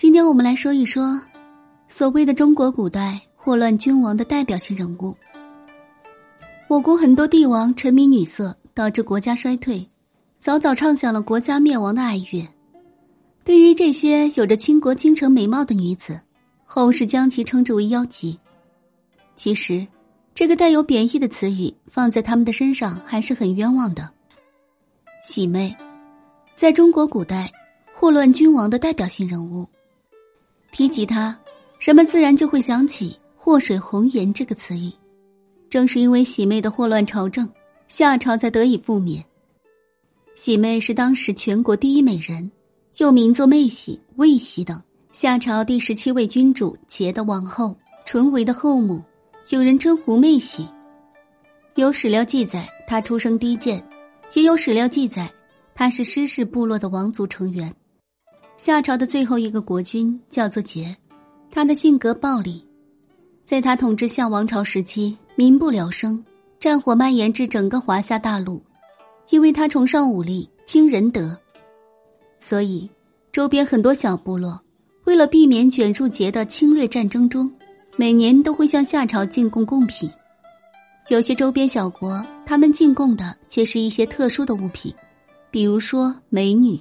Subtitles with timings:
[0.00, 1.20] 今天我们来说一说，
[1.86, 5.14] 所谓的中国古代祸乱君王的代表性人物。
[6.68, 9.86] 我国很多帝王沉迷女色，导致国家衰退，
[10.38, 12.48] 早早唱响了国家灭亡的哀乐。
[13.44, 16.18] 对于这些有着倾国倾城美貌的女子，
[16.64, 18.40] 后世将其称之为妖姬。
[19.36, 19.86] 其实，
[20.34, 24.08] 这个带有贬义的词语放在他们的身上还是很冤枉的。
[25.20, 25.76] 喜妹，
[26.56, 27.52] 在中国古代
[27.94, 29.68] 祸乱君王的代表性人物。
[30.72, 31.36] 提及他，
[31.78, 34.92] 人们自然就会想起“祸水红颜”这个词语。
[35.68, 37.48] 正是因为喜妹的祸乱朝政，
[37.88, 39.24] 夏朝才得以覆灭。
[40.34, 42.50] 喜妹是当时全国第一美人，
[42.98, 44.80] 又名作妹喜、魏喜等。
[45.12, 49.02] 夏朝第十七位君主桀的王后，纯为的后母，
[49.50, 50.66] 有人称胡妹喜。
[51.74, 53.80] 有史料记载，她出生低贱；
[54.34, 55.30] 也有史料记载，
[55.74, 57.74] 她是施氏部落的王族成员。
[58.62, 60.94] 夏朝的最后一个国君叫做桀，
[61.50, 62.60] 他的性格暴戾，
[63.42, 66.22] 在他统治夏王朝时期，民不聊生，
[66.58, 68.62] 战火蔓延至整个华夏大陆。
[69.30, 71.34] 因为他崇尚武力、轻仁德，
[72.38, 72.86] 所以
[73.32, 74.60] 周边很多小部落
[75.04, 77.50] 为了避免卷入桀的侵略战争中，
[77.96, 80.10] 每年都会向夏朝进贡贡品。
[81.08, 84.94] 有些周边小国，他们进贡的却是一些特殊的物品，
[85.50, 86.78] 比如说美女。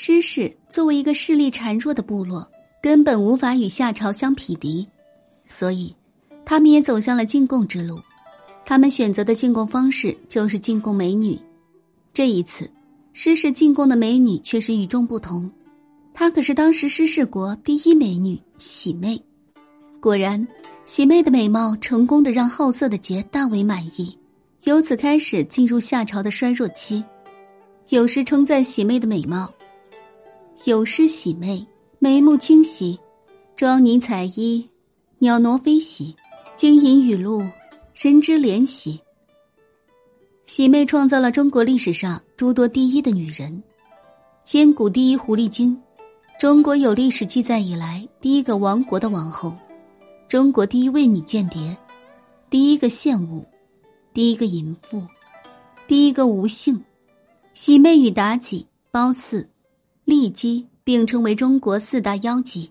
[0.00, 2.48] 施氏作为一个势力孱弱的部落，
[2.80, 4.86] 根本无法与夏朝相匹敌，
[5.48, 5.92] 所以
[6.44, 8.00] 他们也走向了进贡之路。
[8.64, 11.36] 他们选择的进贡方式就是进贡美女。
[12.14, 12.70] 这一次，
[13.12, 15.50] 施氏进贡的美女却是与众不同，
[16.14, 19.20] 她可是当时施氏国第一美女喜妹。
[19.98, 20.46] 果然，
[20.84, 24.16] 喜妹的美貌成功的让好色的桀大为满意，
[24.62, 27.02] 由此开始进入夏朝的衰弱期。
[27.88, 29.52] 有时称赞喜妹的美貌。
[30.64, 31.64] 有诗喜妹，
[32.00, 32.98] 眉目清晰，
[33.54, 34.68] 妆拟彩衣，
[35.20, 36.14] 袅娜飞喜，
[36.56, 37.40] 晶莹雨露，
[37.94, 39.00] 神之怜喜。
[40.46, 43.62] 喜妹创造了中国历史上诸多第一的女人，
[44.44, 45.80] 千古第一狐狸精，
[46.40, 49.56] 中国有历史记载以来第一个亡国的王后，
[50.28, 51.76] 中国第一位女间谍，
[52.50, 53.46] 第一个献武，
[54.12, 55.06] 第一个淫妇，
[55.86, 56.82] 第一个无性。
[57.54, 59.48] 喜妹与妲己、褒姒。
[60.08, 62.70] 骊姬并称为中国四大妖姬。